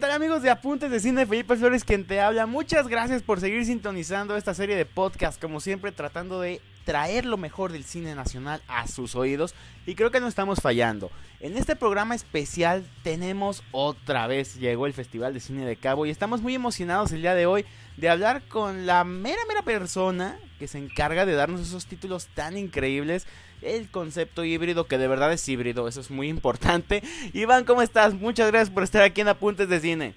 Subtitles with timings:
[0.00, 1.26] ¿Qué tal amigos de Apuntes de Cine?
[1.26, 2.46] Felipe Flores quien te habla.
[2.46, 7.36] Muchas gracias por seguir sintonizando esta serie de podcast, como siempre tratando de traer lo
[7.36, 9.54] mejor del cine nacional a sus oídos
[9.86, 11.10] y creo que no estamos fallando.
[11.40, 16.10] En este programa especial tenemos otra vez, llegó el Festival de Cine de Cabo y
[16.10, 17.64] estamos muy emocionados el día de hoy
[17.96, 22.56] de hablar con la mera mera persona que se encarga de darnos esos títulos tan
[22.56, 23.26] increíbles
[23.62, 27.02] el concepto híbrido, que de verdad es híbrido, eso es muy importante.
[27.32, 28.14] Iván, ¿cómo estás?
[28.14, 30.14] Muchas gracias por estar aquí en Apuntes de Cine.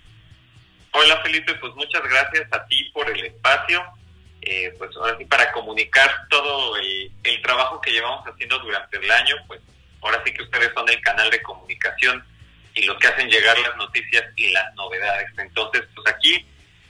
[0.91, 3.81] Hola Felipe, pues muchas gracias a ti por el espacio,
[4.45, 7.11] eh, pues ahora sí para comunicar todo el,
[7.41, 9.59] trabajo que llevamos haciendo durante el año, pues
[10.01, 12.23] ahora sí que ustedes son el canal de comunicación
[12.73, 15.29] y lo que hacen llegar las noticias y las novedades.
[15.37, 16.45] Entonces, pues aquí,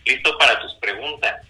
[0.06, 1.42] listo para tus preguntas.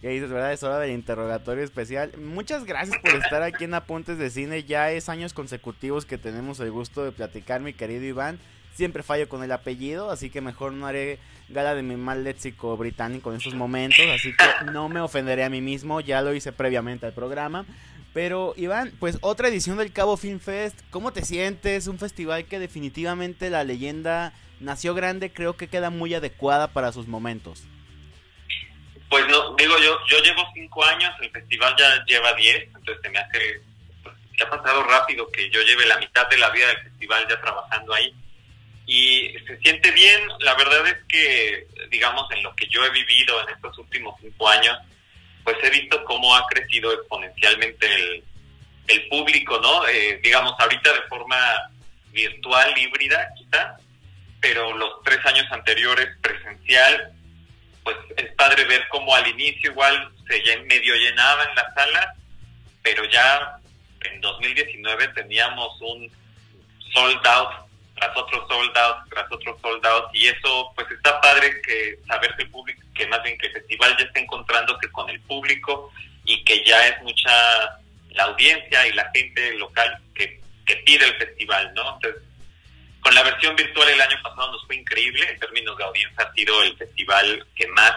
[0.00, 0.52] ¿Qué dices, verdad?
[0.52, 2.12] Es hora del interrogatorio especial.
[2.16, 4.62] Muchas gracias por estar aquí en Apuntes de Cine.
[4.62, 8.38] Ya es años consecutivos que tenemos el gusto de platicar, mi querido Iván.
[8.78, 12.76] Siempre fallo con el apellido, así que mejor no haré gala de mi mal léxico
[12.76, 14.06] británico en esos momentos.
[14.14, 17.66] Así que no me ofenderé a mí mismo, ya lo hice previamente al programa.
[18.14, 20.78] Pero Iván, pues otra edición del Cabo Film Fest.
[20.90, 21.88] ¿Cómo te sientes?
[21.88, 27.08] Un festival que definitivamente la leyenda nació grande, creo que queda muy adecuada para sus
[27.08, 27.64] momentos.
[29.08, 33.10] Pues no, digo yo, yo llevo cinco años, el festival ya lleva diez, entonces se
[33.10, 33.60] me hace,
[34.04, 37.26] pues, que ha pasado rápido que yo lleve la mitad de la vida del festival
[37.28, 38.14] ya trabajando ahí.
[38.88, 43.38] Y se siente bien, la verdad es que, digamos, en lo que yo he vivido
[43.42, 44.78] en estos últimos cinco años,
[45.44, 48.24] pues he visto cómo ha crecido exponencialmente el,
[48.86, 49.86] el público, ¿no?
[49.88, 51.36] Eh, digamos, ahorita de forma
[52.12, 53.76] virtual, híbrida, quizá,
[54.40, 57.12] pero los tres años anteriores presencial,
[57.84, 62.14] pues es padre ver cómo al inicio igual se medio llenaba en la sala,
[62.82, 63.58] pero ya
[64.00, 66.10] en 2019 teníamos un
[66.90, 67.67] sold out
[67.98, 72.34] tras otro sold out, tras otro sold out, y eso pues está padre que saber
[72.36, 75.92] que público, que más bien que el festival ya está encontrando que con el público
[76.24, 77.30] y que ya es mucha
[78.10, 81.94] la audiencia y la gente local que, que pide el festival, ¿no?
[81.94, 82.22] Entonces,
[83.00, 86.32] con la versión virtual el año pasado nos fue increíble, en términos de audiencia ha
[86.32, 87.92] sido el festival que más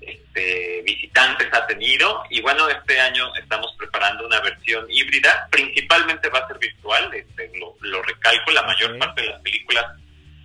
[0.00, 2.24] este, visitantes ha tenido.
[2.30, 7.50] Y bueno, este año estamos preparando una versión híbrida, principalmente va a ser virtual, este,
[7.58, 9.84] lo, lo, recalco, la mayor parte de las películas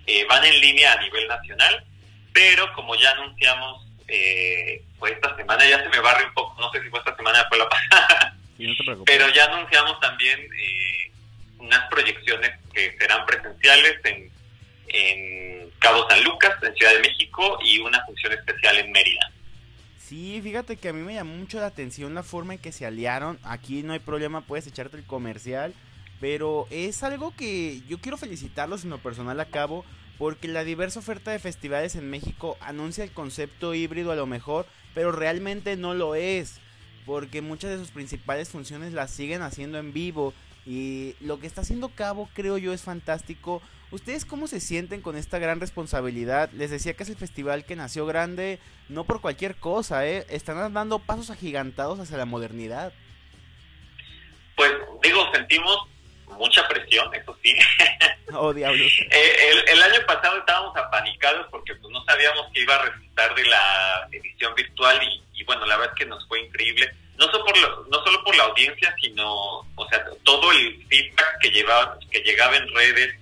[0.06, 1.84] eh, van en línea a nivel nacional,
[2.32, 6.70] pero como ya anunciamos, eh, pues esta semana ya se me barre un poco, no
[6.70, 10.40] sé si fue esta semana o fue la pasada, Sí, no pero ya anunciamos también
[10.40, 11.12] eh,
[11.58, 14.30] unas proyecciones que serán presenciales en,
[14.88, 19.30] en Cabo San Lucas, en Ciudad de México, y una función especial en Mérida.
[20.06, 22.86] Sí, fíjate que a mí me llamó mucho la atención la forma en que se
[22.86, 23.40] aliaron.
[23.42, 25.74] Aquí no hay problema, puedes echarte el comercial.
[26.20, 29.84] Pero es algo que yo quiero felicitarlos en lo personal a cabo.
[30.16, 34.66] Porque la diversa oferta de festivales en México anuncia el concepto híbrido a lo mejor.
[34.94, 36.60] Pero realmente no lo es.
[37.04, 40.34] Porque muchas de sus principales funciones las siguen haciendo en vivo.
[40.66, 43.62] Y lo que está haciendo Cabo creo yo es fantástico.
[43.92, 46.50] ¿Ustedes cómo se sienten con esta gran responsabilidad?
[46.52, 50.26] Les decía que es el festival que nació grande, no por cualquier cosa, ¿eh?
[50.28, 52.92] Están dando pasos agigantados hacia la modernidad.
[54.56, 54.72] Pues
[55.04, 55.86] digo, sentimos
[56.36, 57.54] mucha presión, eso sí.
[58.32, 58.90] Oh, diablos.
[59.08, 63.34] Eh, el, el año pasado estábamos apanicados porque pues no sabíamos qué iba a resultar
[63.36, 66.92] de la edición virtual y, y bueno, la verdad es que nos fue increíble.
[67.18, 69.32] No solo, por lo- no solo por la audiencia, sino,
[69.74, 73.14] o sea, todo el feedback que, llevaba, que llegaba en redes,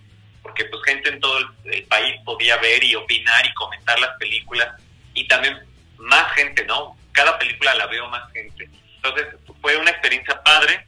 [0.43, 4.17] porque pues gente en todo el, el país podía ver y opinar y comentar las
[4.19, 4.69] películas
[5.15, 5.59] y también
[5.99, 6.97] más gente, ¿no?
[7.13, 8.69] Cada película la veo más gente.
[8.97, 9.27] Entonces
[9.61, 10.87] fue una experiencia padre.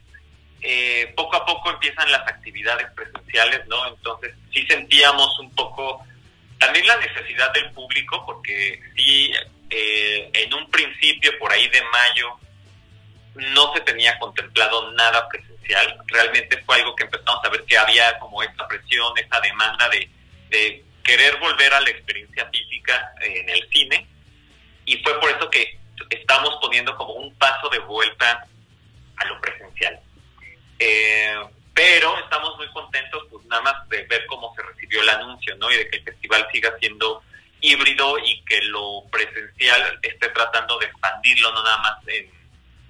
[0.61, 3.87] Eh, poco a poco empiezan las actividades presenciales, ¿no?
[3.87, 6.03] Entonces sí sentíamos un poco
[6.59, 9.31] también la necesidad del público, porque sí,
[9.69, 12.37] eh, en un principio, por ahí de mayo,
[13.37, 15.97] no se tenía contemplado nada presencial.
[16.07, 20.09] Realmente fue algo que empezamos a ver que había como esa presión, esa demanda de,
[20.49, 24.07] de querer volver a la experiencia física en el cine.
[24.85, 25.79] Y fue por eso que
[26.09, 28.45] estamos poniendo como un paso de vuelta
[29.17, 29.99] a lo presencial.
[30.79, 31.35] Eh,
[31.73, 35.71] pero estamos muy contentos, pues nada más de ver cómo se recibió el anuncio, ¿no?
[35.71, 37.21] Y de que el festival siga siendo
[37.61, 42.31] híbrido y que lo presencial esté tratando de expandirlo, no nada más en,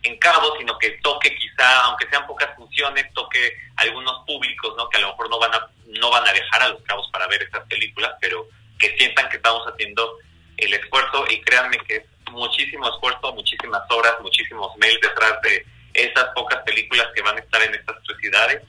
[0.08, 4.90] en cabo, sino que toque quizá, aunque sean pocas funciones, toque algunos públicos, ¿no?
[4.90, 7.28] Que a lo mejor no van a, no van a viajar a los cabos para
[7.28, 8.48] ver estas películas, pero
[8.80, 10.18] que sientan que estamos haciendo
[10.58, 16.26] el esfuerzo y créanme que es muchísimo esfuerzo, muchísimas horas, muchísimos mails detrás de esas
[16.36, 18.62] pocas películas que van a estar en estas tres ciudades.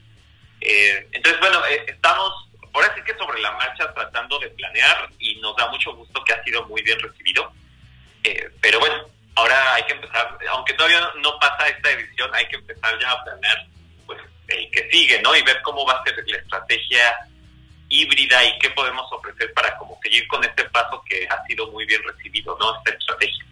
[0.61, 5.37] Eh, entonces, bueno, eh, estamos ahora sí que sobre la marcha tratando de planear y
[5.37, 7.52] nos da mucho gusto que ha sido muy bien recibido.
[8.25, 9.08] Eh, pero bueno,
[9.38, 13.25] ahora hay que empezar, aunque todavía no pasa esta edición, hay que empezar ya a
[13.25, 13.67] planear
[14.06, 14.19] pues
[14.49, 15.35] el que sigue, ¿no?
[15.37, 17.17] Y ver cómo va a ser la estrategia
[17.88, 21.87] híbrida y qué podemos ofrecer para como seguir con este paso que ha sido muy
[21.87, 22.76] bien recibido, ¿no?
[22.79, 23.44] Esta estrategia.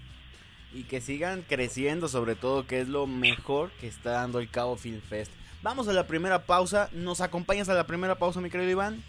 [0.73, 4.77] Y que sigan creciendo sobre todo, que es lo mejor que está dando el Cabo
[4.77, 5.33] Film Fest.
[5.63, 6.91] Vamos a la primera pausa.
[6.93, 9.03] ¿Nos acompañas a la primera pausa, mi querido Iván?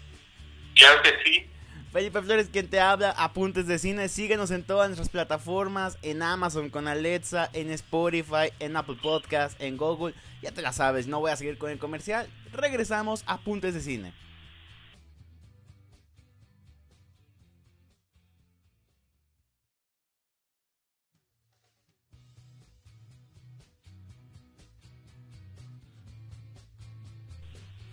[0.74, 1.50] Claro que sí.
[1.92, 4.08] Felipe Flores, quien te habla, apuntes de cine.
[4.08, 9.78] Síguenos en todas nuestras plataformas: en Amazon con Alexa, en Spotify, en Apple Podcast, en
[9.78, 10.14] Google.
[10.42, 12.28] Ya te la sabes, no voy a seguir con el comercial.
[12.52, 14.12] Regresamos a apuntes de cine.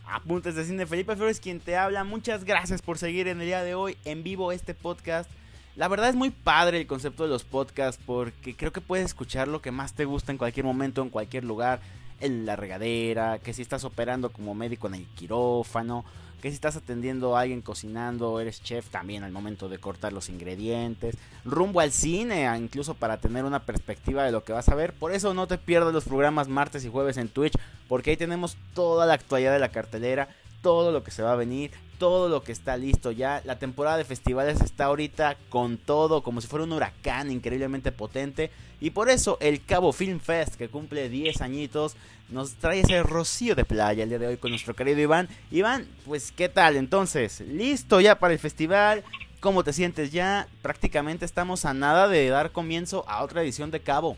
[0.07, 2.03] Apuntes de Cine, Felipe Flores quien te habla.
[2.03, 5.29] Muchas gracias por seguir en el día de hoy en vivo este podcast.
[5.75, 9.47] La verdad es muy padre el concepto de los podcasts porque creo que puedes escuchar
[9.47, 11.81] lo que más te gusta en cualquier momento, en cualquier lugar,
[12.21, 16.05] en la regadera, que si estás operando como médico en el quirófano,
[16.41, 20.29] que si estás atendiendo a alguien cocinando, eres chef también al momento de cortar los
[20.29, 24.93] ingredientes, rumbo al cine, incluso para tener una perspectiva de lo que vas a ver.
[24.93, 27.57] Por eso no te pierdas los programas martes y jueves en Twitch,
[27.87, 30.29] porque ahí tenemos toda la actualidad de la cartelera,
[30.61, 33.41] todo lo que se va a venir, todo lo que está listo ya.
[33.45, 38.51] La temporada de festivales está ahorita con todo, como si fuera un huracán increíblemente potente.
[38.81, 41.95] Y por eso el Cabo Film Fest, que cumple 10 añitos,
[42.29, 45.29] nos trae ese rocío de playa el día de hoy con nuestro querido Iván.
[45.51, 49.03] Iván, pues qué tal entonces, listo ya para el festival.
[49.39, 50.47] ¿Cómo te sientes ya?
[50.63, 54.17] Prácticamente estamos a nada de dar comienzo a otra edición de Cabo.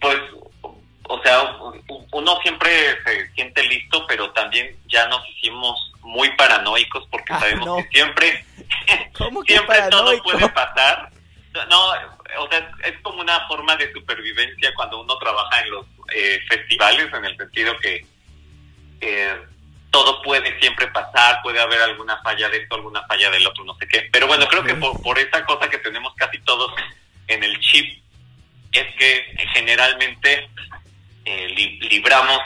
[0.00, 0.16] Pues,
[1.08, 1.56] o sea,
[2.16, 2.70] uno siempre
[3.04, 8.44] se siente listo, pero también ya nos hicimos muy paranoicos porque ah, sabemos que siempre,
[9.46, 11.10] siempre todo puede pasar.
[11.70, 11.88] No,
[12.38, 17.12] o sea, es como una forma de supervivencia cuando uno trabaja en los eh, festivales,
[17.12, 18.06] en el sentido que
[19.00, 19.36] eh,
[19.90, 23.76] todo puede siempre pasar, puede haber alguna falla de esto, alguna falla del otro, no
[23.76, 24.08] sé qué.
[24.10, 26.72] Pero bueno, creo que por, por esa cosa que tenemos casi todos
[27.28, 28.02] en el chip,
[28.72, 30.48] es que generalmente
[31.26, 31.48] eh,
[31.90, 32.40] libramos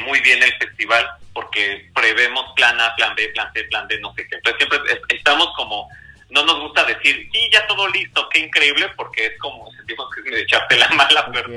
[0.00, 4.12] muy bien el festival porque prevemos plan A, plan B, plan C, plan D, no
[4.14, 4.34] sé qué.
[4.34, 5.88] Entonces siempre estamos como
[6.30, 10.28] no nos gusta decir, sí, ya todo listo, qué increíble, porque es como sentimos que
[10.28, 11.48] es echarte la mala, pero,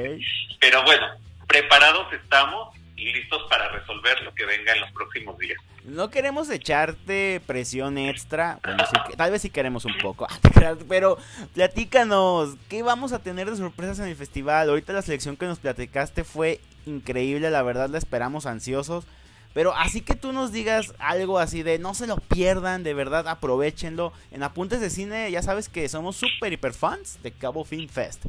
[0.60, 1.08] pero bueno,
[1.48, 5.60] preparados estamos y listos para resolver lo que venga en los próximos días.
[5.84, 8.84] No queremos echarte presión extra, bueno,
[9.18, 10.28] tal vez sí queremos un poco,
[10.88, 11.18] pero
[11.56, 14.70] platícanos, ¿qué vamos a tener de sorpresas en el festival?
[14.70, 19.06] Ahorita la selección que nos platicaste fue increíble, la verdad la esperamos ansiosos.
[19.54, 23.28] Pero así que tú nos digas algo así de no se lo pierdan, de verdad
[23.28, 24.14] aprovechenlo.
[24.32, 28.24] En Apuntes de Cine ya sabes que somos super hiper fans de Cabo Film Fest.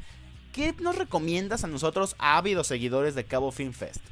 [0.52, 4.02] ¿Qué nos recomiendas a nosotros, ávidos seguidores de Cabo Film Fest?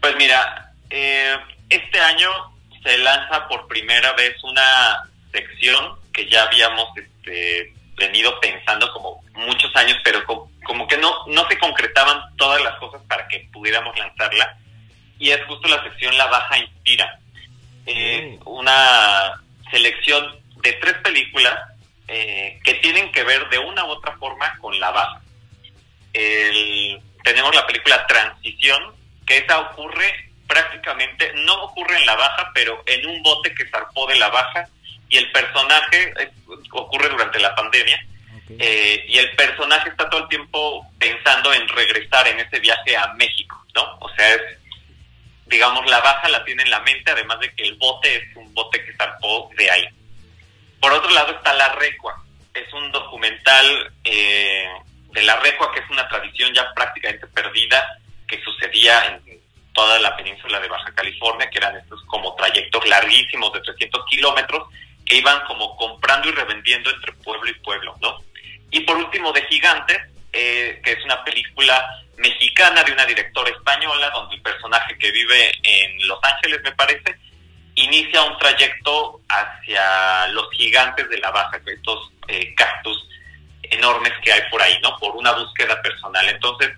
[0.00, 1.36] Pues mira, eh,
[1.68, 2.30] este año
[2.82, 9.74] se lanza por primera vez una sección que ya habíamos este, venido pensando como muchos
[9.76, 13.96] años, pero como, como que no, no se concretaban todas las cosas para que pudiéramos
[13.98, 14.56] lanzarla
[15.18, 17.18] y es justo la sección La Baja Inspira.
[17.86, 19.40] Eh, una
[19.70, 21.54] selección de tres películas
[22.08, 25.20] eh, que tienen que ver de una u otra forma con la baja.
[26.12, 28.94] tenemos la película Transición,
[29.26, 34.06] que esa ocurre prácticamente, no ocurre en la baja, pero en un bote que zarpó
[34.06, 34.68] de la baja
[35.08, 36.14] y el personaje
[36.72, 38.04] ocurre durante la pandemia.
[38.48, 43.12] Eh, y el personaje está todo el tiempo pensando en regresar en ese viaje a
[43.14, 43.98] México, ¿no?
[43.98, 44.42] O sea, es
[45.46, 48.52] digamos, la baja la tiene en la mente, además de que el bote es un
[48.52, 49.88] bote que zarpó de ahí.
[50.80, 52.22] Por otro lado está La Recua,
[52.52, 54.68] es un documental eh,
[55.12, 59.25] de La Recua, que es una tradición ya prácticamente perdida, que sucedía en
[59.76, 64.68] toda la península de Baja California, que eran estos como trayectos larguísimos de 300 kilómetros,
[65.04, 68.18] que iban como comprando y revendiendo entre pueblo y pueblo, ¿no?
[68.70, 69.98] Y por último, de Gigantes,
[70.32, 75.52] eh, que es una película mexicana de una directora española, donde el personaje que vive
[75.62, 77.14] en Los Ángeles, me parece,
[77.74, 83.06] inicia un trayecto hacia los gigantes de la baja, estos eh, cactus
[83.62, 84.96] enormes que hay por ahí, ¿no?
[84.96, 86.26] Por una búsqueda personal.
[86.28, 86.72] Entonces,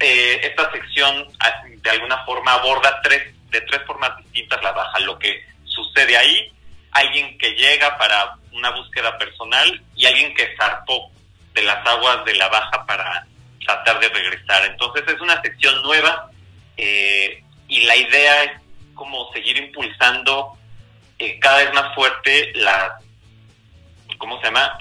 [0.00, 4.98] eh, esta sección ah, de alguna forma aborda tres, de tres formas distintas la baja,
[5.00, 6.52] lo que sucede ahí,
[6.92, 11.10] alguien que llega para una búsqueda personal y alguien que zarpó
[11.52, 13.26] de las aguas de la baja para
[13.64, 14.64] tratar de regresar.
[14.66, 16.30] Entonces es una sección nueva
[16.76, 18.52] eh, y la idea es
[18.94, 20.56] como seguir impulsando
[21.18, 22.98] eh, cada vez más fuerte la,
[24.18, 24.78] ¿cómo se llama?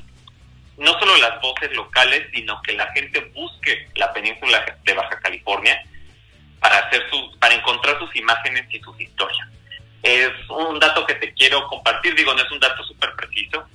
[0.78, 5.82] No solo las voces locales, sino que la gente busque la península de Baja California
[6.60, 9.48] para hacer su, para encontrar sus imágenes y sus historias.
[10.02, 13.68] Es un dato que te quiero compartir, digo, no es un dato súper preciso,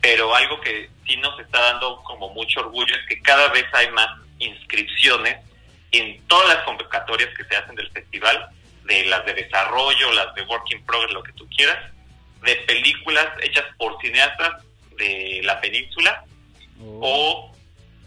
[0.00, 3.90] pero algo que sí nos está dando como mucho orgullo es que cada vez hay
[3.90, 5.38] más inscripciones
[5.92, 8.48] en todas las convocatorias que se hacen del festival,
[8.84, 11.78] de las de desarrollo, las de working progress, lo que tú quieras,
[12.42, 14.64] de películas hechas por cineastas
[14.96, 16.24] de la península
[16.82, 17.00] oh.
[17.00, 17.56] o,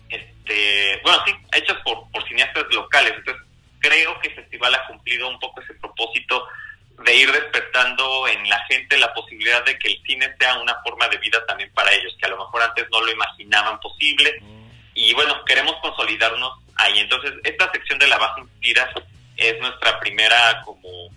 [0.09, 3.13] este, bueno, sí, hechas por, por cineastas locales.
[3.17, 3.43] Entonces,
[3.79, 6.47] creo que el festival ha cumplido un poco ese propósito
[7.03, 11.07] de ir despertando en la gente la posibilidad de que el cine sea una forma
[11.09, 14.33] de vida también para ellos, que a lo mejor antes no lo imaginaban posible.
[14.41, 14.65] Mm.
[14.95, 16.99] Y bueno, queremos consolidarnos ahí.
[16.99, 18.89] Entonces, esta sección de la Baja Inspira
[19.35, 21.09] es nuestra primera como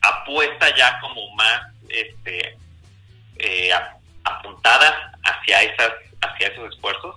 [0.00, 2.56] apuesta ya como más este
[3.38, 3.70] eh,
[4.24, 7.16] apuntada hacia esas hacia esos esfuerzos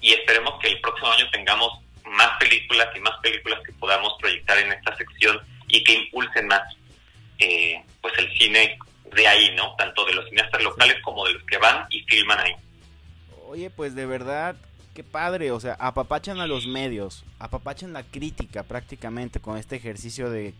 [0.00, 4.58] y esperemos que el próximo año tengamos más películas y más películas que podamos proyectar
[4.58, 6.62] en esta sección y que impulsen más
[7.38, 8.78] eh, pues el cine
[9.14, 9.74] de ahí, ¿no?
[9.76, 12.52] Tanto de los cineastas locales como de los que van y filman ahí.
[13.48, 14.56] Oye, pues de verdad,
[14.94, 20.30] qué padre, o sea, apapachan a los medios, apapachan la crítica prácticamente con este ejercicio
[20.30, 20.54] de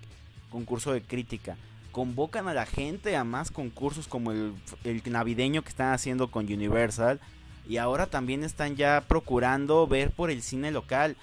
[0.50, 1.56] concurso de crítica.
[1.92, 6.46] Convocan a la gente a más concursos como el, el navideño que están haciendo con
[6.46, 7.20] Universal.
[7.68, 11.16] Y ahora también están ya procurando ver por el cine local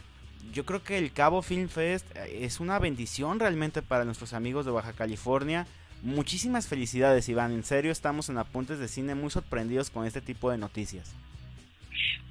[0.51, 4.65] yo creo que el Cabo Film Fest eh, es una bendición realmente para nuestros amigos
[4.65, 5.65] de Baja California.
[6.01, 7.51] Muchísimas felicidades, Iván.
[7.51, 11.13] En serio, estamos en Apuntes de Cine muy sorprendidos con este tipo de noticias.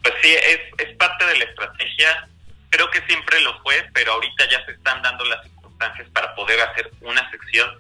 [0.02, 2.29] Pues sí, es, es parte de la estrategia.
[2.71, 6.61] Creo que siempre lo fue, pero ahorita ya se están dando las circunstancias para poder
[6.61, 7.71] hacer una sección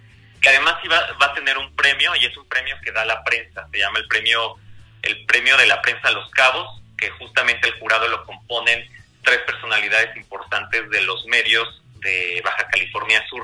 [0.40, 3.22] que además iba, va a tener un premio y es un premio que da la
[3.24, 3.68] prensa.
[3.70, 4.56] Se llama el premio,
[5.02, 8.88] el premio de la prensa Los Cabos, que justamente el jurado lo componen
[9.22, 13.42] tres personalidades importantes de los medios de Baja California Sur.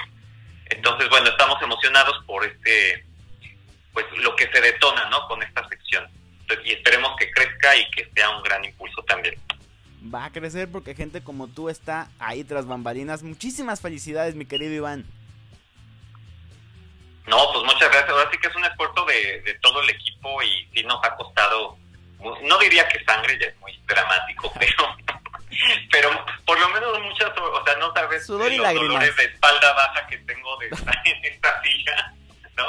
[0.66, 3.04] Entonces, bueno, estamos emocionados por este,
[3.92, 5.26] pues lo que se detona, ¿no?
[5.28, 6.08] Con esta sección.
[6.64, 9.34] y esperemos que crezca y que sea un gran impulso también.
[10.14, 13.22] Va a crecer porque gente como tú está ahí tras bambalinas.
[13.22, 15.04] Muchísimas felicidades, mi querido Iván.
[17.26, 18.10] No, pues muchas gracias.
[18.10, 21.16] Ahora sí que es un esfuerzo de, de todo el equipo y sí nos ha
[21.16, 21.76] costado,
[22.42, 24.96] no diría que sangre, ya es muy dramático, pero
[25.90, 26.10] pero
[26.44, 30.18] por lo menos muchas, o sea, no sabes Sudor los dolores de espalda baja que
[30.18, 32.14] tengo de estar en esta silla,
[32.56, 32.66] ¿no?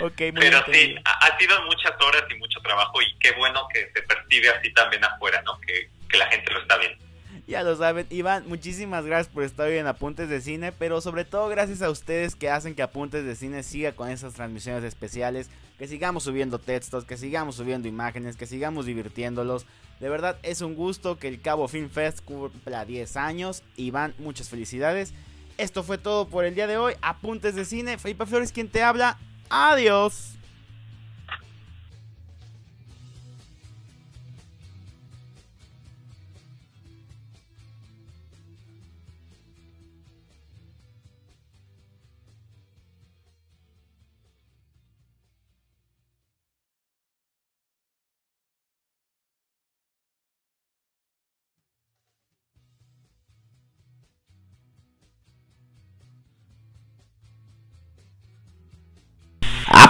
[0.06, 4.02] Okay, Pero sí, ha, sido muchas horas y mucho trabajo y qué bueno que se
[4.02, 5.60] percibe así también afuera, ¿no?
[5.60, 7.04] Que, que la gente lo está viendo.
[7.52, 11.26] Ya lo saben, Iván, muchísimas gracias por estar hoy en Apuntes de Cine, pero sobre
[11.26, 15.50] todo gracias a ustedes que hacen que Apuntes de Cine siga con esas transmisiones especiales,
[15.78, 19.66] que sigamos subiendo textos, que sigamos subiendo imágenes, que sigamos divirtiéndolos.
[20.00, 23.62] De verdad es un gusto que el Cabo Film Fest cumpla 10 años.
[23.76, 25.12] Iván, muchas felicidades.
[25.58, 26.94] Esto fue todo por el día de hoy.
[27.02, 29.18] Apuntes de Cine, Felipe Flores quien te habla.
[29.50, 30.38] Adiós.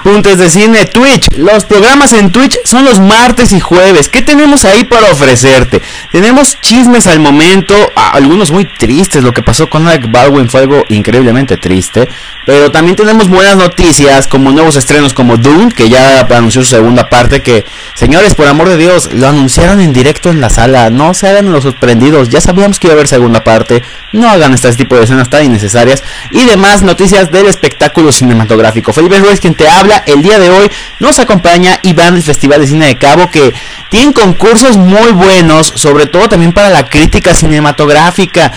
[0.05, 1.29] Apuntes de cine, Twitch.
[1.37, 4.09] Los programas en Twitch son los martes y jueves.
[4.09, 5.81] ¿Qué tenemos ahí para ofrecerte?
[6.11, 9.23] Tenemos chismes al momento, algunos muy tristes.
[9.23, 12.09] Lo que pasó con Alec Baldwin fue algo increíblemente triste.
[12.47, 17.09] Pero también tenemos buenas noticias, como nuevos estrenos como Dune, que ya anunció su segunda
[17.09, 17.41] parte.
[17.41, 20.91] Que, señores, por amor de Dios, lo anunciaron en directo en la sala.
[20.91, 22.29] No se hagan los sorprendidos.
[22.29, 23.85] Ya sabíamos que iba a haber segunda parte.
[24.11, 26.03] No hagan este tipo de escenas tan innecesarias.
[26.33, 28.93] Y demás noticias del espectáculo cinematográfico.
[28.93, 30.71] Felipe Ruiz, quien te habla el día de hoy
[31.01, 33.55] nos acompaña Iván del Festival de Cine de Cabo que
[33.91, 38.53] tienen concursos muy buenos, sobre todo también para la crítica cinematográfica.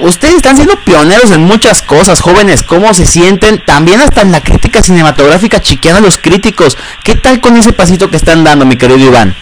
[0.00, 2.62] Ustedes están siendo pioneros en muchas cosas, jóvenes.
[2.62, 3.64] ¿Cómo se sienten?
[3.64, 6.76] También hasta en la crítica cinematográfica chiqueando a los críticos.
[7.02, 9.34] ¿Qué tal con ese pasito que están dando, mi querido Iván?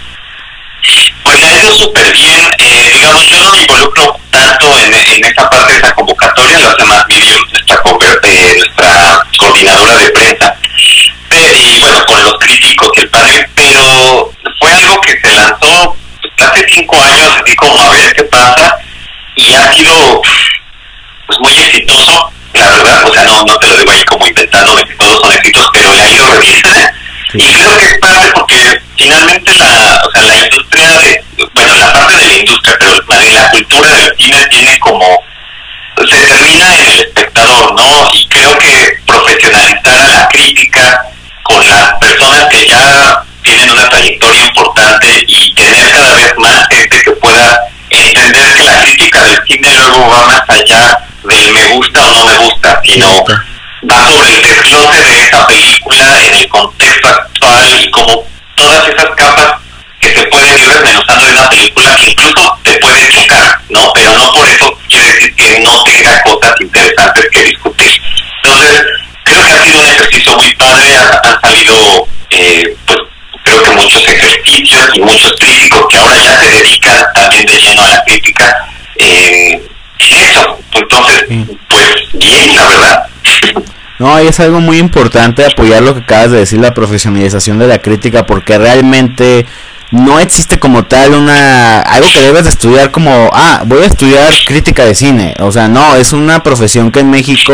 [1.25, 2.49] Pues ha ido súper bien.
[2.59, 6.69] Eh, digamos, yo no me involucro tanto en, en esa parte de esa convocatoria, lo
[6.71, 7.05] hace más
[7.51, 7.83] nuestra,
[8.23, 9.00] eh, nuestra
[9.41, 10.57] coordinadora de prensa
[11.53, 15.97] y bueno, con los críticos y el panel, pero fue algo que se lanzó
[16.39, 18.77] hace cinco años, así como a ver qué pasa,
[19.37, 20.23] y ha sido
[21.27, 24.77] pues muy exitoso, la verdad, o sea, no, no te lo digo ahí como inventando
[24.77, 24.85] de
[26.41, 26.93] supervisa.
[27.33, 31.93] Y creo que es padre porque finalmente la, o sea, la industria de, bueno, la
[31.93, 32.95] parte de la industria, pero
[33.31, 35.25] la cultura del cine tiene como,
[36.09, 38.09] se termina en el espectador, ¿no?
[38.13, 41.03] Y creo que profesionalizar a la crítica
[41.43, 47.03] con las personas que ya tienen una trayectoria importante y tener cada vez más gente
[47.03, 52.03] que pueda entender que la crítica del cine luego va más allá del me gusta
[52.03, 53.25] o no me gusta, sino
[53.91, 59.11] va sobre el desglose de esa película en el contexto actual y como todas esas
[59.17, 59.55] capas
[60.01, 63.93] que se pueden ir desmenuzando de una película que incluso te puede chocar, ¿no?
[63.95, 65.70] Pero no por eso quiere decir que no
[66.61, 68.03] interesantes que discutir.
[68.43, 68.85] Entonces,
[69.25, 72.99] creo que ha sido un ejercicio muy padre, han, salido, eh, pues,
[73.45, 77.83] creo que muchos ejercicios y muchos críticos que ahora ya se dedican también de lleno
[77.83, 78.57] a la crítica.
[78.97, 79.61] Eh,
[79.99, 81.25] eso, entonces,
[81.69, 83.07] pues bien, la verdad.
[83.99, 87.79] No, es algo muy importante apoyar lo que acabas de decir, la profesionalización de la
[87.81, 89.45] crítica, porque realmente
[89.91, 94.33] no existe como tal una algo que debes de estudiar como ah voy a estudiar
[94.47, 95.35] crítica de cine.
[95.41, 97.53] O sea no es una profesión que en México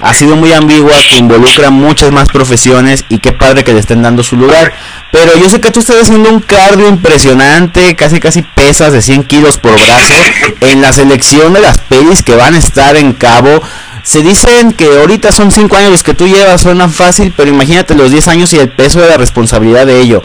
[0.00, 4.02] ha sido muy ambigua que involucra muchas más profesiones y qué padre que le estén
[4.02, 4.72] dando su lugar.
[5.10, 9.24] Pero yo sé que tú estás haciendo un cardio impresionante casi casi pesas de 100
[9.24, 10.14] kilos por brazo
[10.60, 13.62] en la selección de las pelis que van a estar en cabo.
[14.02, 17.94] Se dicen que ahorita son 5 años los que tú llevas, suena fácil, pero imagínate
[17.94, 20.22] los 10 años y el peso de la responsabilidad de ello.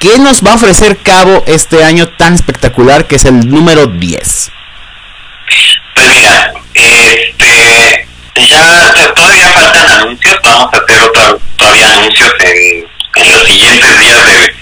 [0.00, 4.50] ¿Qué nos va a ofrecer Cabo este año tan espectacular que es el número 10?
[5.94, 13.44] Pues mira, este, ya todavía faltan anuncios, vamos a hacer otra, todavía anuncios en, los
[13.44, 14.54] siguientes días de,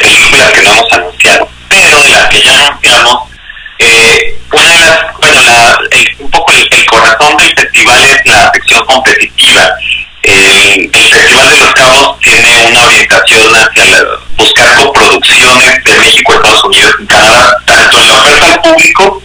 [0.00, 3.16] películas que no hemos anunciado, pero de las que ya anunciamos,
[3.80, 5.78] eh, una de las, bueno, la,
[6.20, 9.69] un poco el, corazón del festival es la sección competitiva.
[18.80, 19.22] Público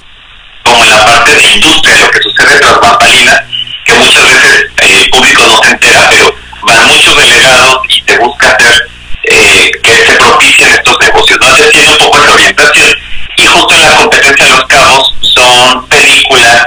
[0.64, 3.42] como la parte de industria, lo que sucede tras bambalinas,
[3.86, 8.52] que muchas veces el público no se entera, pero van muchos delegados y se busca
[8.52, 8.88] hacer
[9.24, 11.38] eh, que se propicien estos negocios.
[11.42, 12.96] Entonces tiene un poco esa orientación
[13.38, 16.66] y justo la competencia de los cabos son películas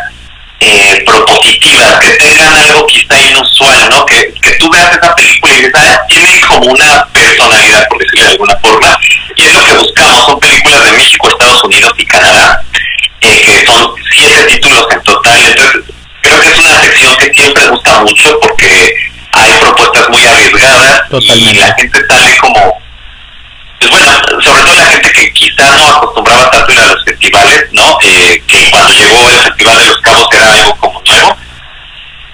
[0.60, 4.04] eh, propositivas que tengan algo quizá inusual, ¿no?
[4.06, 8.24] Que, que tú veas esa película y dices, ah, tiene como una personalidad, por decirlo
[8.24, 8.98] de alguna forma,
[9.36, 12.62] y es lo que buscamos, son películas de México, Estados Unidos y Canadá,
[13.20, 15.82] eh, que son siete títulos en total, entonces
[16.22, 17.68] creo que es una sección que siempre
[18.00, 18.94] gusta mucho porque
[19.32, 22.78] hay propuestas muy arriesgadas y la gente sale como
[23.78, 27.64] pues bueno, sobre todo la gente que quizá no acostumbraba tanto ir a los festivales,
[27.72, 27.96] ¿no?
[28.02, 31.36] Eh, que cuando llegó el Festival de los Cabos era algo como nuevo.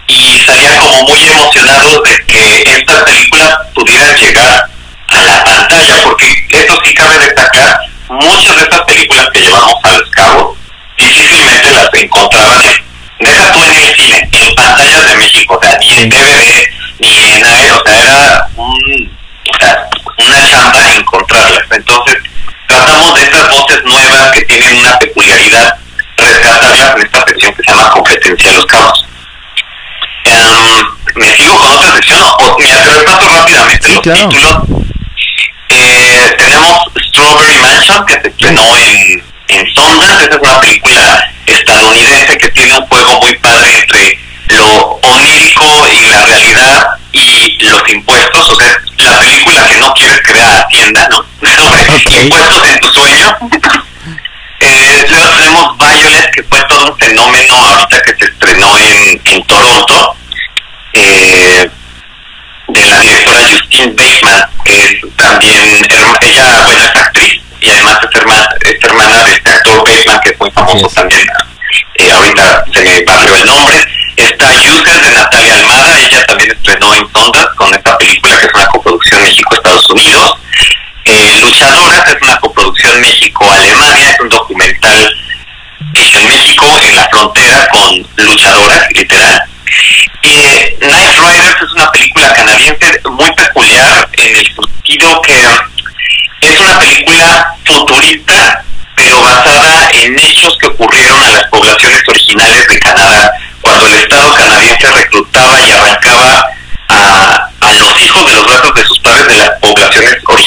[0.06, 4.70] Y salían como muy emocionados de que estas películas pudieran llegar
[5.08, 9.92] a la pantalla, porque eso sí cabe destacar, muchas de estas películas que llevamos a
[9.92, 10.58] los cabos
[10.96, 12.84] difícilmente las encontraban en,
[13.26, 16.68] deja tú en el cine, en pantallas de México, o sea, ni en DVD,
[17.00, 21.64] ni en aire, o sea, era un, o sea, una chamba encontrarlas.
[21.70, 22.16] Entonces,
[22.68, 25.74] tratamos de estas voces nuevas que tienen una peculiaridad,
[26.16, 29.06] rescatarlas en esta sección que se llama competencia de los cabos.
[30.26, 32.22] Um, ¿Me sigo con otra sección?
[32.22, 34.56] O, mira, te repaso rápidamente los títulos.
[35.68, 40.24] Eh, tenemos Strawberry Mansion, que se estrenó en, en Sundance.
[40.24, 46.06] Esa es una película estadounidense que tiene un juego muy padre entre lo onírico y
[46.06, 51.08] la realidad y los impuestos, o sea, la película que no quieres que vea Hacienda,
[51.10, 51.24] ¿no?
[51.54, 53.36] Sobre impuestos en tu sueño.
[54.60, 59.44] Eh, luego tenemos Violet, que fue todo un fenómeno ahorita que se estrenó en, en
[59.44, 60.16] Toronto,
[60.92, 61.70] eh,
[62.68, 65.86] de la directora Justine Bateman, que es también,
[66.22, 70.40] ella, buena actriz, y además es hermana, es hermana de este actor Bateman, que es
[70.40, 71.26] muy famoso también.
[71.94, 73.76] Eh, ahorita se me barrió el nombre.
[74.16, 78.54] Está User de Natalia Almada, ella también estrenó en Sondas con esta película que es
[78.54, 80.34] una coproducción México-Estados Unidos.
[81.04, 85.14] Eh, Luchadoras es una coproducción México-Alemania, es un documental
[85.92, 89.42] hecho en México, en la frontera con luchadoras, literal.
[90.22, 95.42] Eh, Night Riders es una película canadiense muy peculiar en el sentido que
[96.40, 98.64] es una película futurista,
[98.96, 104.34] pero basada en hechos que ocurrieron a las poblaciones originales de Canadá cuando el Estado
[104.34, 106.46] canadiense reclutaba y arrancaba
[106.88, 108.93] a, a los hijos de los brazos de sus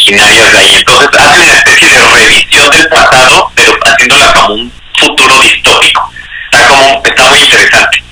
[0.08, 0.64] inéditas.
[0.74, 6.12] Entonces hacen una especie de revisión del pasado, pero haciéndola como un futuro distópico.
[6.52, 8.04] Está, como, está muy interesante.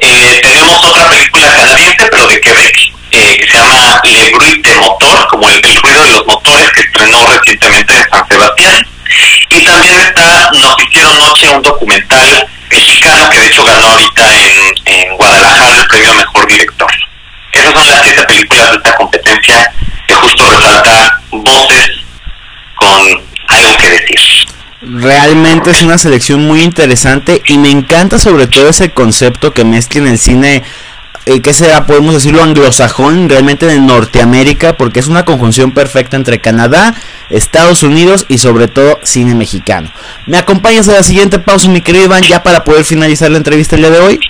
[0.00, 2.76] Eh, tenemos otra película canadiense, pero de Quebec,
[3.12, 6.70] eh, que se llama Le Bruit de Motor, como el, el, ruido de los motores
[6.72, 8.86] que estrenó recientemente en San Sebastián.
[9.50, 14.74] Y también está Nos hicieron noche un documental mexicano que de hecho ganó ahorita en,
[14.86, 16.90] en Guadalajara el premio Mejor Director.
[17.52, 19.72] Esas son las siete películas de esta competencia
[25.66, 30.08] Es una selección muy interesante y me encanta sobre todo ese concepto que mezcla en
[30.08, 30.62] el cine
[31.26, 36.38] eh, que sea, podemos decirlo, anglosajón, realmente de Norteamérica, porque es una conjunción perfecta entre
[36.38, 36.94] Canadá,
[37.30, 39.90] Estados Unidos y sobre todo cine mexicano.
[40.26, 43.74] ¿Me acompañas a la siguiente pausa, mi querido Iván, ya para poder finalizar la entrevista
[43.76, 44.20] el día de hoy?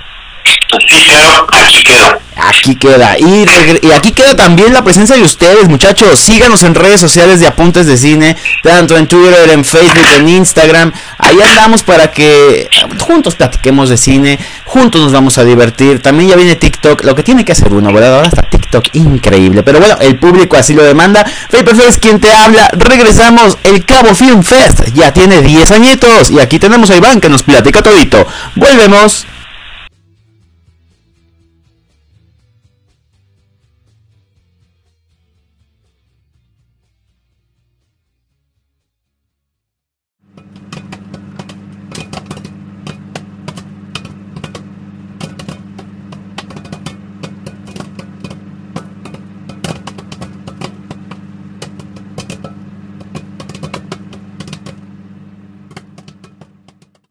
[0.89, 2.19] Sí, claro, aquí quedó.
[2.37, 3.17] Aquí queda.
[3.19, 3.47] Y,
[3.83, 6.19] y, aquí queda también la presencia de ustedes, muchachos.
[6.19, 10.93] Síganos en redes sociales de Apuntes de Cine, tanto en Twitter, en Facebook, en Instagram.
[11.19, 16.03] Ahí andamos para que juntos platiquemos de cine, juntos nos vamos a divertir.
[16.03, 18.17] También ya viene TikTok, lo que tiene que hacer uno, ¿verdad?
[18.17, 19.63] Ahora está TikTok increíble.
[19.63, 21.25] Pero bueno, el público así lo demanda.
[21.49, 22.69] Felipe quien te habla.
[22.73, 23.59] Regresamos.
[23.63, 26.31] El Cabo Film Fest ya tiene 10 añitos.
[26.31, 28.27] Y aquí tenemos a Iván que nos platica todito.
[28.57, 29.27] Volvemos.